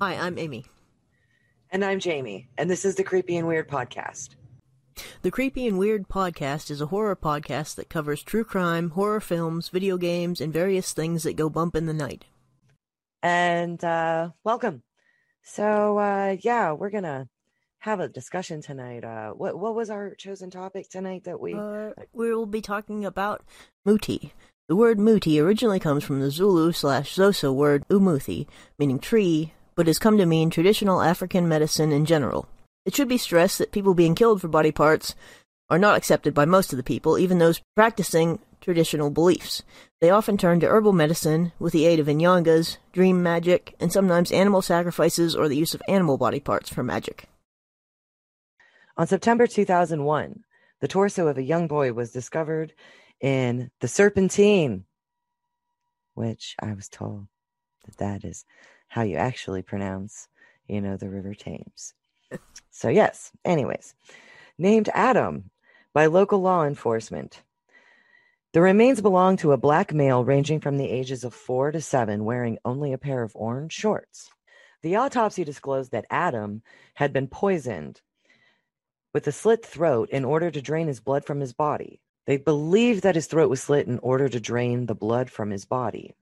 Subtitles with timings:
[0.00, 0.64] Hi, I'm Amy.
[1.70, 4.30] And I'm Jamie, and this is the Creepy and Weird Podcast.
[5.22, 9.68] The Creepy and Weird Podcast is a horror podcast that covers true crime, horror films,
[9.68, 12.24] video games, and various things that go bump in the night.
[13.22, 14.82] And uh, welcome.
[15.42, 17.28] So, uh, yeah, we're going to
[17.78, 19.04] have a discussion tonight.
[19.04, 23.04] Uh, what what was our chosen topic tonight that we uh, we will be talking
[23.04, 23.44] about
[23.84, 24.32] muti.
[24.68, 28.46] The word muti originally comes from the Zulu slash Xhosa word umuthi,
[28.78, 32.46] meaning tree, but has come to mean traditional African medicine in general.
[32.84, 35.14] It should be stressed that people being killed for body parts
[35.70, 39.62] are not accepted by most of the people, even those practicing traditional beliefs.
[40.02, 44.30] They often turn to herbal medicine with the aid of inyangas, dream magic, and sometimes
[44.30, 47.26] animal sacrifices or the use of animal body parts for magic.
[48.98, 50.44] On September 2001,
[50.82, 52.74] the torso of a young boy was discovered
[53.20, 54.84] in the Serpentine,
[56.14, 57.26] which I was told
[57.84, 58.44] that that is
[58.88, 60.28] how you actually pronounce,
[60.66, 61.94] you know, the River Thames.
[62.70, 63.94] So, yes, anyways,
[64.58, 65.50] named Adam
[65.92, 67.42] by local law enforcement.
[68.52, 72.24] The remains belong to a black male ranging from the ages of four to seven,
[72.24, 74.30] wearing only a pair of orange shorts.
[74.82, 76.62] The autopsy disclosed that Adam
[76.94, 78.00] had been poisoned
[79.12, 82.00] with a slit throat in order to drain his blood from his body.
[82.28, 85.64] They believed that his throat was slit in order to drain the blood from his
[85.64, 86.14] body.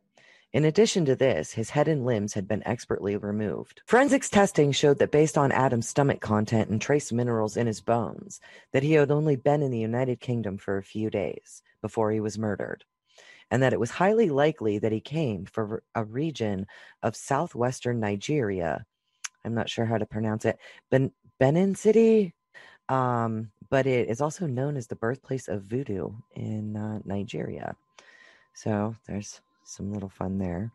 [0.52, 3.82] In addition to this, his head and limbs had been expertly removed.
[3.88, 8.40] Forensics testing showed that based on Adam's stomach content and trace minerals in his bones,
[8.72, 12.20] that he had only been in the United Kingdom for a few days before he
[12.20, 12.84] was murdered,
[13.50, 16.68] and that it was highly likely that he came from a region
[17.02, 18.86] of southwestern Nigeria.
[19.44, 20.56] I'm not sure how to pronounce it.
[20.88, 21.10] Ben-
[21.40, 22.32] Benin City,
[22.88, 27.76] um, but it is also known as the birthplace of voodoo in uh, Nigeria.
[28.54, 30.72] So there's some little fun there.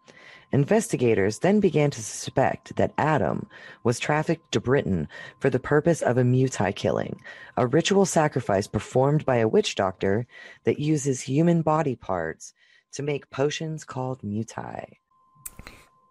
[0.51, 3.47] Investigators then began to suspect that Adam
[3.83, 5.07] was trafficked to Britain
[5.39, 7.21] for the purpose of a muti killing,
[7.57, 10.27] a ritual sacrifice performed by a witch doctor
[10.65, 12.53] that uses human body parts
[12.91, 14.99] to make potions called muti.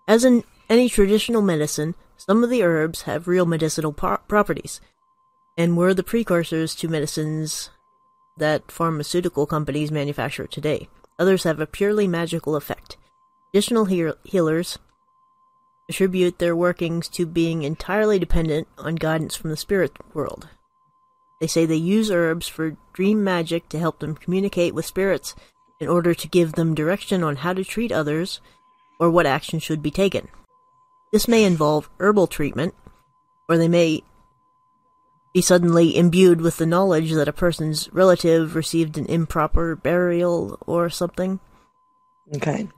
[0.08, 4.80] As in any traditional medicine, some of the herbs have real medicinal pro- properties
[5.60, 7.68] and were the precursors to medicines
[8.38, 10.88] that pharmaceutical companies manufacture today.
[11.18, 12.96] Others have a purely magical effect.
[13.50, 14.78] Traditional he- healers
[15.86, 20.48] attribute their workings to being entirely dependent on guidance from the spirit world.
[21.42, 25.34] They say they use herbs for dream magic to help them communicate with spirits
[25.78, 28.40] in order to give them direction on how to treat others
[28.98, 30.28] or what action should be taken.
[31.12, 32.74] This may involve herbal treatment,
[33.46, 34.04] or they may
[35.32, 40.90] be suddenly imbued with the knowledge that a person's relative received an improper burial or
[40.90, 41.38] something.
[42.34, 42.68] Okay.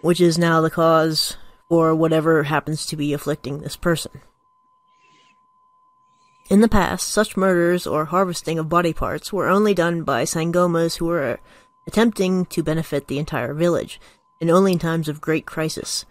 [0.00, 1.36] Which is now the cause
[1.68, 4.12] for whatever happens to be afflicting this person.
[6.50, 10.96] In the past, such murders or harvesting of body parts were only done by sangomas
[10.96, 11.40] who were
[11.86, 13.98] attempting to benefit the entire village,
[14.40, 16.04] and only in times of great crisis.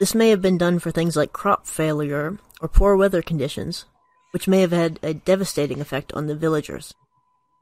[0.00, 3.84] This may have been done for things like crop failure or poor weather conditions,
[4.30, 6.94] which may have had a devastating effect on the villagers.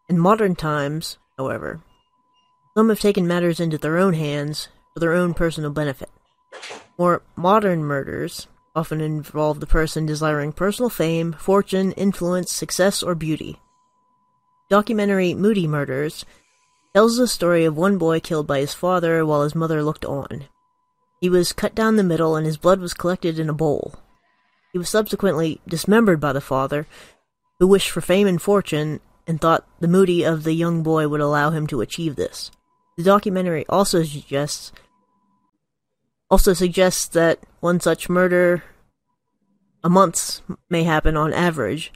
[0.09, 1.81] In modern times, however,
[2.77, 6.11] some have taken matters into their own hands for their own personal benefit.
[6.99, 13.59] More modern murders often involve the person desiring personal fame, fortune, influence, success, or beauty.
[14.71, 16.25] Documentary Muti Murders
[16.95, 20.45] tells the story of one boy killed by his father while his mother looked on.
[21.21, 23.95] He was cut down the middle and his blood was collected in a bowl.
[24.73, 26.87] He was subsequently dismembered by the father,
[27.59, 31.21] who wished for fame and fortune and thought the muti of the young boy would
[31.21, 32.51] allow him to achieve this.
[32.97, 34.73] The documentary also suggests
[36.31, 38.63] also suggests that one such murder
[39.83, 41.91] a month may happen on average,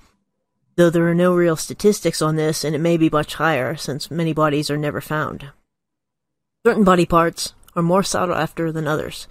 [0.77, 4.11] though there are no real statistics on this and it may be much higher since
[4.11, 5.51] many bodies are never found.
[6.65, 9.27] Certain body parts are more sought after than others.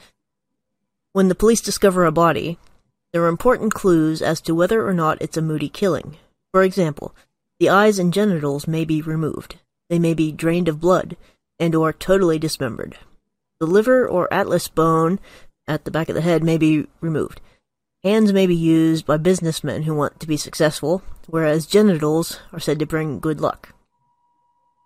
[1.14, 2.60] When the police discover a body,
[3.14, 6.18] there are important clues as to whether or not it's a Muti killing.
[6.52, 7.16] For example,
[7.60, 9.58] the eyes and genitals may be removed.
[9.90, 11.18] They may be drained of blood
[11.60, 12.98] and or totally dismembered.
[13.60, 15.20] The liver or atlas bone
[15.68, 17.42] at the back of the head may be removed.
[18.04, 22.80] Hands may be used by businessmen who want to be successful, whereas genitals are said
[22.80, 23.76] to bring good luck.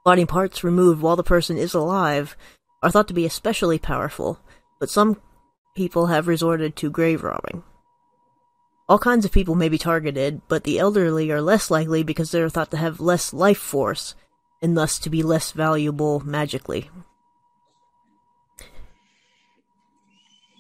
[0.04, 2.36] Body parts removed while the person is alive
[2.83, 4.39] are thought to be especially powerful,
[4.80, 5.21] but some
[5.75, 7.63] people have resorted to grave robbing.
[8.87, 12.41] All kinds of people may be targeted, but the elderly are less likely because they
[12.41, 14.13] are thought to have less life force
[14.61, 16.89] and thus to be less valuable magically.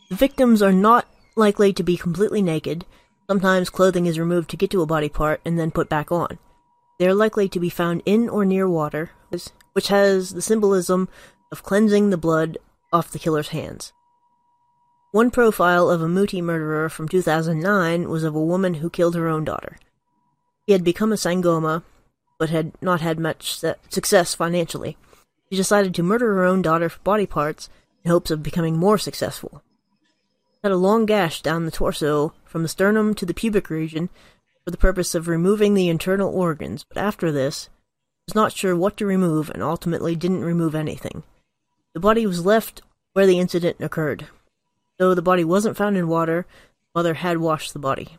[0.09, 2.85] The victims are not likely to be completely naked.
[3.27, 6.39] Sometimes clothing is removed to get to a body part and then put back on.
[6.97, 9.11] They are likely to be found in or near water,
[9.73, 11.09] which has the symbolism
[11.51, 12.57] of cleansing the blood
[12.93, 13.93] off the killer's hands.
[15.15, 19.29] One profile of a Muti murderer from 2009 was of a woman who killed her
[19.29, 19.77] own daughter.
[20.67, 21.83] He had become a Sangoma,
[22.37, 23.57] but had not had much
[23.87, 24.97] success financially.
[25.49, 27.69] She decided to murder her own daughter for body parts
[28.03, 29.63] in hopes of becoming more successful.
[30.61, 34.09] Had a long gash down the torso from the sternum to the pubic region
[34.65, 37.69] for the purpose of removing the internal organs, but after this,
[38.27, 41.23] was not sure what to remove and ultimately didn't remove anything.
[41.93, 42.81] The body was left
[43.13, 44.27] where the incident occurred.
[44.97, 46.45] Though the body wasn't found in water,
[46.93, 48.17] mother had washed the body.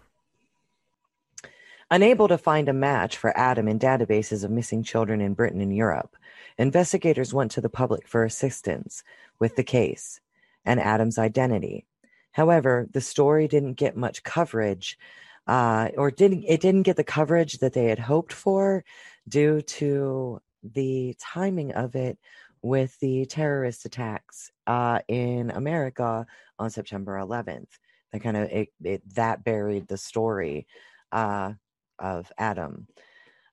[1.91, 5.75] Unable to find a match for Adam in databases of missing children in Britain and
[5.75, 6.17] Europe,
[6.59, 9.05] investigators went to the public for assistance
[9.39, 10.21] with the case
[10.65, 11.87] and Adam's identity.
[12.33, 14.99] However, the story didn't get much coverage,
[15.47, 18.85] uh, or didn't it didn't get the coverage that they had hoped for
[19.29, 22.19] due to the timing of it
[22.63, 26.27] with the terrorist attacks uh, in America
[26.59, 27.69] on September 11th.
[28.13, 30.67] That kind of it, it, that buried the story.
[31.13, 31.53] Uh,
[31.99, 32.87] of Adam.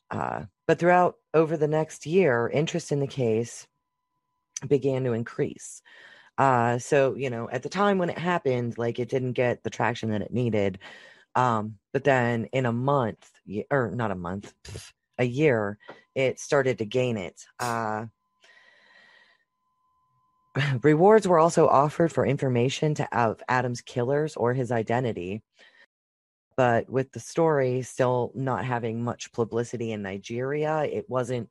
[0.10, 3.68] Uh, but throughout over the next year, interest in the case
[4.68, 5.82] began to increase.
[6.38, 9.70] Uh, so, you know, at the time when it happened, like it didn't get the
[9.70, 10.80] traction that it needed.
[11.36, 13.30] Um, but then in a month,
[13.72, 14.54] or not a month,
[15.20, 15.78] a year,
[16.16, 17.44] it started to gain it.
[17.60, 18.06] Uh,
[20.84, 25.42] rewards were also offered for information to of Adam's killers or his identity
[26.56, 31.50] but with the story still not having much publicity in Nigeria, it wasn't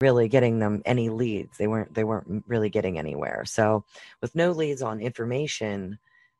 [0.00, 1.56] really getting them any leads.
[1.58, 3.44] They weren't they weren't really getting anywhere.
[3.44, 3.84] So
[4.20, 5.98] with no leads on information,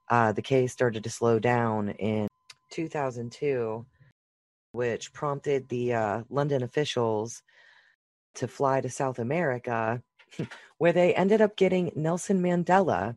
[0.08, 2.28] uh, the case started to slow down in
[2.70, 3.84] 2002,
[4.72, 7.42] which prompted the uh, London officials
[8.34, 10.02] to fly to South America,
[10.78, 13.16] where they ended up getting Nelson Mandela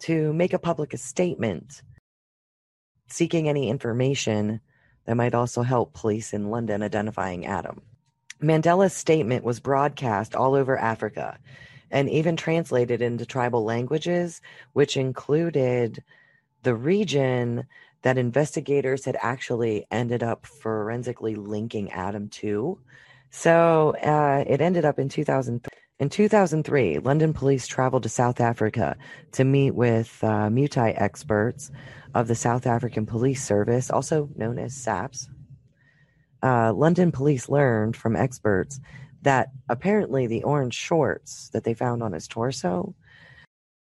[0.00, 1.82] to make a public statement
[3.08, 4.60] seeking any information
[5.04, 7.82] that might also help police in London identifying Adam.
[8.42, 11.38] Mandela's statement was broadcast all over Africa
[11.90, 14.40] and even translated into tribal languages,
[14.72, 16.02] which included
[16.62, 17.66] the region
[18.02, 22.78] that investigators had actually ended up forensically linking Adam to.
[23.30, 25.68] So uh, it ended up in 2003.
[26.00, 28.96] In 2003, London police traveled to South Africa
[29.32, 31.70] to meet with uh, Mutai experts
[32.14, 35.28] of the South African Police Service, also known as SAPS,
[36.42, 38.80] uh, London police learned from experts
[39.20, 42.94] that apparently the orange shorts that they found on his torso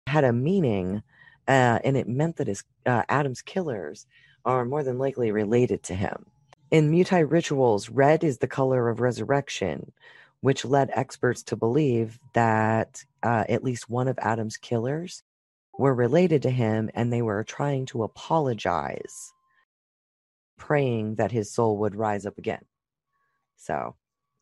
[0.09, 1.05] had a meaning,
[1.47, 4.09] uh, and it meant that his uh, Adam's killers
[4.45, 6.27] are more than likely related to him.
[6.73, 9.93] In Mutai rituals, red is the color of resurrection,
[10.43, 15.23] which led experts to believe that uh, at least one of Adam's killers
[15.79, 19.33] were related to him and they were trying to apologize,
[20.59, 22.65] praying that his soul would rise up again.
[23.57, 23.95] So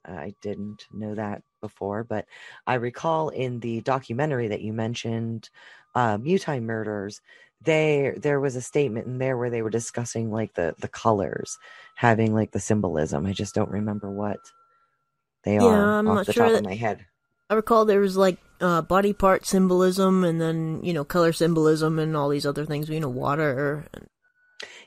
[0.06, 2.24] I didn't know that before, but
[2.66, 5.50] I recall in the documentary that you mentioned,
[5.94, 7.20] uh, Murders,
[7.62, 11.58] they there was a statement in there where they were discussing like the the colors
[11.94, 13.26] having like the symbolism.
[13.26, 14.38] I just don't remember what
[15.44, 17.06] they yeah, are I'm off not the sure top of my head.
[17.48, 21.98] I recall there was like uh, body part symbolism and then you know color symbolism
[21.98, 22.88] and all these other things.
[22.88, 23.86] You know, water.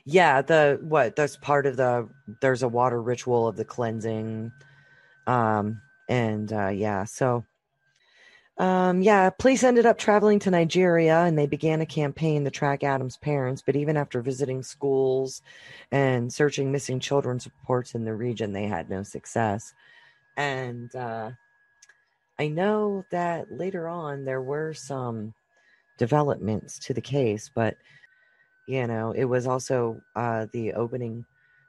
[0.04, 1.16] Yeah, the what?
[1.16, 2.08] That's part of the.
[2.40, 4.52] There's a water ritual of the cleansing,
[5.26, 7.44] um, and uh, yeah, so.
[8.56, 12.84] Um, yeah, police ended up traveling to Nigeria and they began a campaign to track
[12.84, 13.64] Adam's parents.
[13.66, 15.42] But even after visiting schools
[15.90, 19.74] and searching missing children's reports in the region, they had no success.
[20.36, 21.30] And uh,
[22.38, 25.34] I know that later on there were some
[25.98, 27.76] developments to the case, but
[28.66, 31.24] you know, it was also uh, the opening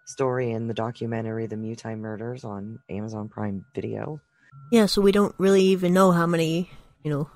[0.06, 4.22] story in the documentary The Mutai Murders on Amazon Prime Video.
[4.72, 6.70] Yeah, so we don't really even know how many,
[7.04, 7.30] you know,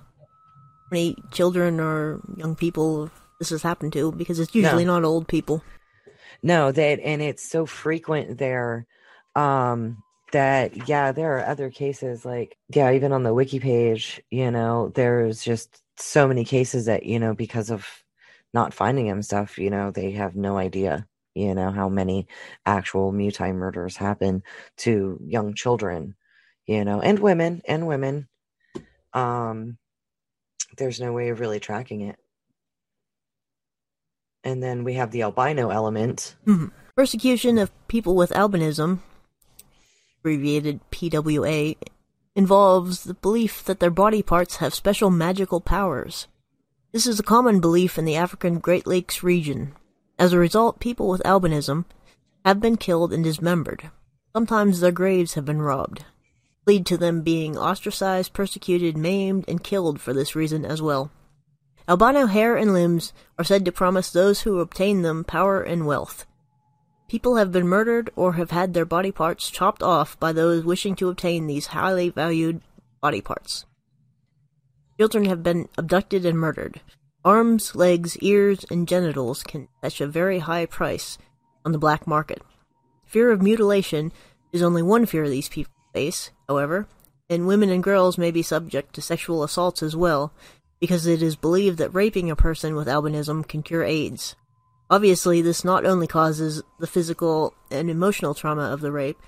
[0.92, 5.00] many children or young people this has happened to because it's usually no.
[5.00, 5.64] not old people.
[6.42, 8.86] No, that and it's so frequent there.
[9.36, 14.52] Um that yeah there are other cases like yeah even on the wiki page you
[14.52, 17.88] know there's just so many cases that you know because of
[18.54, 22.28] not finding him stuff you know they have no idea you know how many
[22.66, 24.44] actual mutai murders happen
[24.78, 26.16] to young children
[26.66, 28.28] you know and women and women
[29.14, 29.78] um
[30.78, 32.18] there's no way of really tracking it
[34.44, 36.36] And then we have the albino element.
[36.46, 36.72] Mhm.
[36.96, 39.00] Persecution of people with albinism,
[40.20, 41.76] abbreviated PWA,
[42.36, 46.28] involves the belief that their body parts have special magical powers.
[46.92, 49.74] This is a common belief in the African Great Lakes region.
[50.18, 51.86] As a result, people with albinism
[52.44, 53.92] have been killed and dismembered.
[54.36, 56.06] Sometimes their graves have been robbed,
[56.66, 61.12] lead to them being ostracized, persecuted, maimed, and killed for this reason as well.
[61.88, 66.26] Albino hair and limbs are said to promise those who obtain them power and wealth.
[67.10, 70.96] People have been murdered or have had their body parts chopped off by those wishing
[70.98, 72.62] to obtain these highly valued
[73.02, 73.66] body parts.
[75.00, 76.82] Children have been abducted and murdered.
[77.26, 81.18] Arms, legs, ears, and genitals can fetch a very high price
[81.66, 82.44] on the black market.
[83.06, 84.12] Fear of mutilation
[84.54, 86.88] is only one fear these people face, however,
[87.28, 90.32] and women and girls may be subject to sexual assaults as well,
[90.80, 94.36] because it is believed that raping a person with albinism can cure AIDS.
[94.90, 99.20] Obviously, this not only causes the physical and emotional trauma of the rape,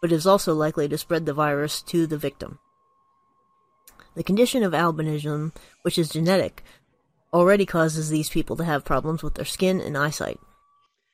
[0.00, 2.58] but is also likely to spread the virus to the victim.
[4.14, 6.62] The condition of albinism, which is genetic,
[7.32, 10.38] already causes these people to have problems with their skin and eyesight.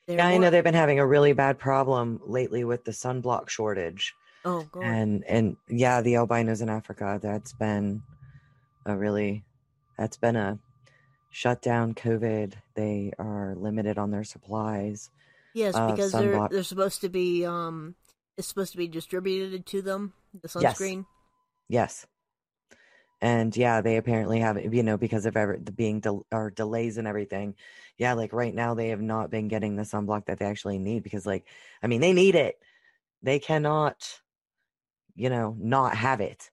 [0.07, 3.49] They're Yeah, I know they've been having a really bad problem lately with the sunblock
[3.49, 4.13] shortage.
[4.43, 4.83] Oh, God.
[4.83, 8.03] And and yeah, the albinos in Africa, that's been
[8.85, 9.43] a really
[9.97, 10.59] that's been a
[11.35, 12.53] shutdown COVID.
[12.75, 15.09] They are limited on their supplies.
[15.53, 17.95] yes, uh, because they're they're supposed to be um,
[18.37, 21.05] it's supposed to be distributed to them the sunscreen.
[21.67, 22.07] Yes.
[23.21, 27.07] And yeah, they apparently have you know because of ever being del- or delays and
[27.07, 27.55] everything.
[27.97, 31.03] Yeah, like right now they have not been getting the sunblock that they actually need
[31.03, 31.45] because like
[31.83, 32.55] I mean they need it.
[33.23, 34.21] They cannot
[35.15, 36.49] you know not have it.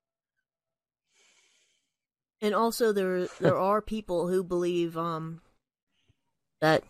[2.43, 5.41] And also, there there are people who believe um,
[6.61, 6.83] that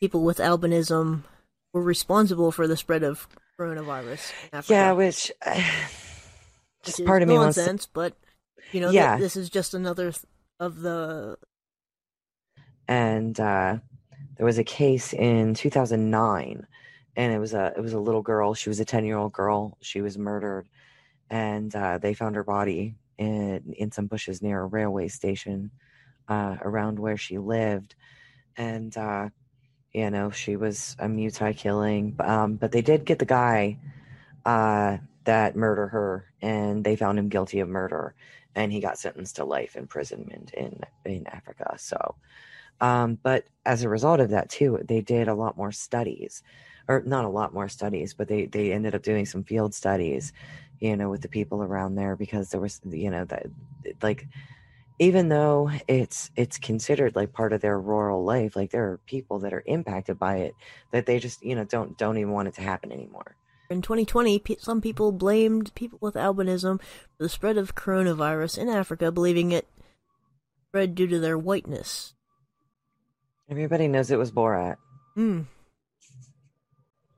[0.00, 1.24] people with albinism
[1.72, 3.26] were responsible for the spread of
[3.58, 4.32] coronavirus.
[4.68, 5.64] Yeah, which which
[6.84, 8.14] just is part of me wants to, nonsense, but
[8.70, 9.18] you know, th- Yeah.
[9.18, 10.24] this is just another th-
[10.60, 11.36] of the
[12.86, 13.78] and uh,
[14.36, 16.66] there was a case in 2009
[17.16, 19.32] and it was a it was a little girl she was a 10 year old
[19.32, 20.68] girl she was murdered
[21.30, 25.70] and uh, they found her body in in some bushes near a railway station
[26.28, 27.94] uh, around where she lived.
[28.56, 29.28] And uh,
[29.92, 33.78] you know she was a muti killing um, but they did get the guy
[34.44, 38.14] uh, that murdered her and they found him guilty of murder
[38.54, 42.16] and he got sentenced to life imprisonment in in africa so
[42.82, 46.42] um, but as a result of that too, they did a lot more studies,
[46.88, 50.32] or not a lot more studies, but they they ended up doing some field studies,
[50.80, 53.46] you know, with the people around there because there was, you know, that
[54.02, 54.26] like
[54.98, 59.40] even though it's it's considered like part of their rural life, like there are people
[59.40, 60.54] that are impacted by it
[60.92, 63.36] that they just you know don't don't even want it to happen anymore.
[63.70, 64.42] in 2020.
[64.58, 66.80] Some people blamed people with albinism
[67.16, 69.66] for the spread of coronavirus in Africa, believing it
[70.68, 72.14] spread due to their whiteness.
[73.50, 74.76] Everybody knows it was Borat.
[75.14, 75.42] Hmm.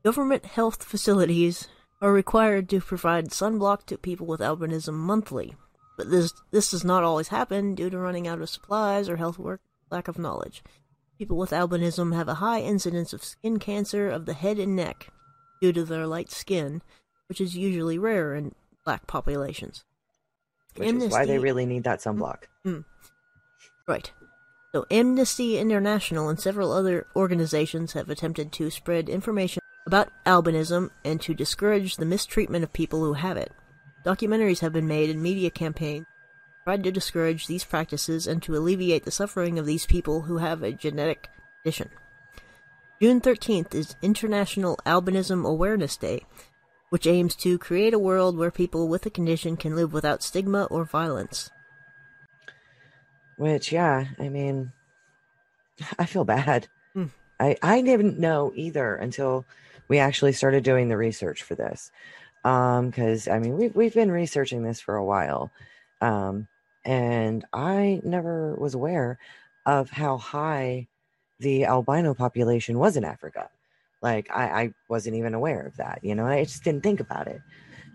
[0.04, 1.68] Government health facilities
[2.02, 5.54] are required to provide sunblock to people with albinism monthly,
[5.96, 9.38] but this this does not always happen due to running out of supplies or health
[9.38, 10.62] work lack of knowledge.
[11.16, 15.08] People with albinism have a high incidence of skin cancer of the head and neck
[15.62, 16.82] due to their light skin,
[17.26, 19.84] which is usually rare in black populations.
[20.76, 22.42] Which is why they really need that sunblock.
[22.66, 22.80] Mm-hmm.
[23.88, 24.12] Right.
[24.73, 31.21] So Amnesty International and several other organizations have attempted to spread information about albinism and
[31.21, 33.53] to discourage the mistreatment of people who have it.
[34.05, 36.07] Documentaries have been made and media campaigns
[36.64, 40.62] tried to discourage these practices and to alleviate the suffering of these people who have
[40.62, 41.29] a genetic
[41.62, 41.91] condition.
[43.00, 46.25] June 13th is International Albinism Awareness Day,
[46.88, 50.64] which aims to create a world where people with the condition can live without stigma
[50.64, 51.50] or violence.
[53.37, 54.73] Which, yeah, I mean,
[55.99, 56.69] I feel bad.
[56.95, 57.07] Hmm.
[57.38, 59.45] I I didn't know either until
[59.88, 61.91] we actually started doing the research for this.
[62.45, 65.50] Um, because I mean, we've we've been researching this for a while,
[66.00, 66.47] um,
[66.85, 69.19] and I never was aware
[69.64, 70.87] of how high
[71.41, 73.49] the albino population was in Africa.
[74.03, 76.00] Like, I I wasn't even aware of that.
[76.03, 77.41] You know, I just didn't think about it.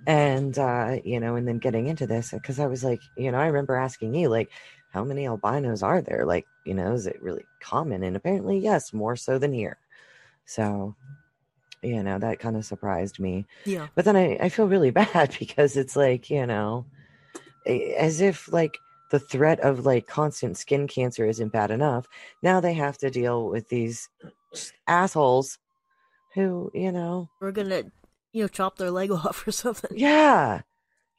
[0.07, 3.37] And uh, you know, and then getting into this because I was like, you know,
[3.37, 4.49] I remember asking you like
[4.91, 6.25] how many albinos are there?
[6.25, 8.03] Like, you know, is it really common?
[8.03, 9.77] And apparently, yes, more so than here.
[10.45, 10.95] So,
[11.81, 13.45] you know, that kind of surprised me.
[13.65, 13.87] Yeah.
[13.95, 16.85] But then I, I feel really bad because it's like, you know,
[17.65, 18.77] as if like
[19.11, 22.05] the threat of like constant skin cancer isn't bad enough.
[22.41, 24.09] Now they have to deal with these
[24.87, 25.57] assholes
[26.35, 27.83] who, you know, We're gonna,
[28.31, 29.91] you know, chop their leg off or something.
[29.97, 30.61] yeah,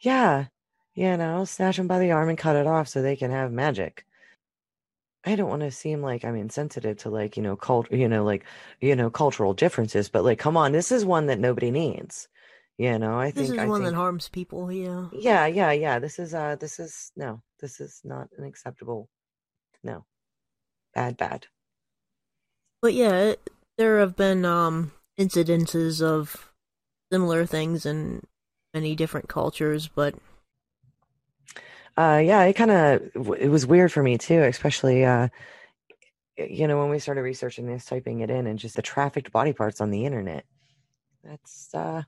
[0.01, 0.47] yeah,
[0.95, 3.53] you know, snatch them by the arm and cut it off so they can have
[3.53, 4.07] magic.
[5.25, 8.25] I don't want to seem like I'm insensitive to like, you know, cult, you know,
[8.25, 8.45] like,
[8.81, 12.29] you know, cultural differences, but like, come on, this is one that nobody needs.
[12.79, 15.09] You know, I This think this is I one think, that harms people, yeah.
[15.13, 15.99] yeah, yeah, yeah.
[15.99, 19.11] This is uh this is no, this is not an acceptable
[19.85, 20.07] no.
[20.95, 21.47] Bad, bad.
[22.81, 26.51] But yeah, it, there have been um incidences of
[27.13, 28.23] similar things in
[28.73, 30.15] many different cultures, but
[32.01, 33.03] Uh yeah, it kind of
[33.39, 35.29] it was weird for me too, especially uh
[36.39, 39.53] you know, when we started researching this, typing it in and just the trafficked body
[39.53, 40.45] parts on the internet.
[41.23, 42.03] That's uh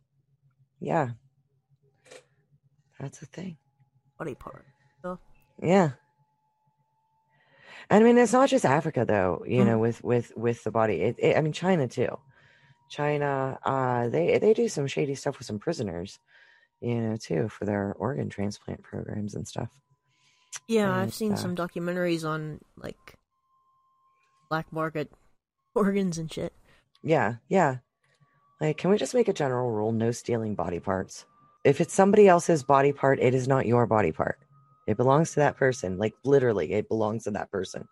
[0.80, 1.10] yeah.
[2.98, 3.58] That's a thing.
[4.18, 4.64] body part.
[5.60, 5.90] Yeah.
[7.90, 9.66] And I mean, it's not just Africa though, you Mm.
[9.66, 11.02] know, with with with the body.
[11.02, 12.18] It, it, I mean, China too.
[12.88, 16.18] China, uh, they they do some shady stuff with some prisoners,
[16.82, 19.70] you know, too, for their organ transplant programs and stuff.
[20.68, 23.18] Yeah, And, I've seen uh, some documentaries on like
[24.50, 25.10] black market
[25.74, 26.52] organs and shit.
[27.02, 27.76] Yeah, yeah.
[28.60, 31.26] Like, can we just make a general rule: no stealing body parts?
[31.64, 34.38] If it's somebody else's body part, it is not your body part.
[34.86, 35.96] It belongs to that person.
[35.96, 37.88] Like literally, it belongs to that person.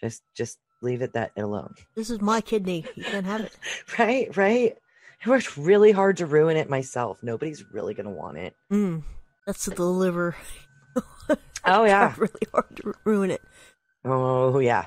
[0.00, 1.74] Just just leave it that alone.
[1.96, 2.84] This is my kidney.
[2.94, 3.56] You can't have it.
[3.98, 4.76] Right, right.
[5.24, 7.18] I worked really hard to ruin it myself.
[7.22, 8.54] Nobody's really gonna want it.
[8.72, 9.02] Mm,
[9.46, 10.36] that's the liver.
[11.64, 12.14] Oh yeah.
[12.18, 13.42] Really hard to ruin it.
[14.04, 14.86] Oh yeah.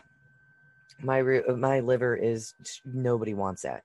[1.02, 2.54] My my liver is
[2.86, 3.84] nobody wants that.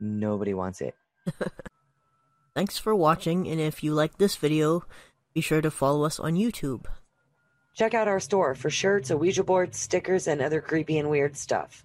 [0.00, 0.94] Nobody wants it.
[2.54, 4.84] Thanks for watching, and if you like this video,
[5.34, 6.86] be sure to follow us on YouTube.
[7.74, 11.84] Check out our store for shirts, Ouija boards, stickers, and other creepy and weird stuff.